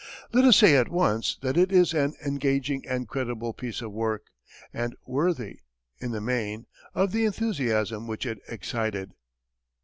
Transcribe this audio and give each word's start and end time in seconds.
Let 0.33 0.45
us 0.45 0.57
say 0.57 0.75
at 0.77 0.89
once 0.89 1.37
that 1.43 1.55
it 1.57 1.71
is 1.71 1.93
an 1.93 2.15
engaging 2.25 2.83
and 2.87 3.07
creditable 3.07 3.53
piece 3.53 3.83
of 3.83 3.91
work, 3.91 4.31
and 4.73 4.95
worthy, 5.05 5.59
in 5.99 6.09
the 6.09 6.19
main, 6.19 6.65
of 6.95 7.11
the 7.11 7.23
enthusiasm 7.25 8.07
which 8.07 8.25
it 8.25 8.39
excited. 8.47 9.11